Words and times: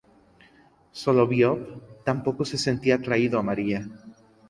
Soloviov 0.93 1.61
tampoco 2.03 2.43
se 2.43 2.57
sentía 2.57 2.95
atraído 2.95 3.37
a 3.37 3.43
María. 3.43 3.87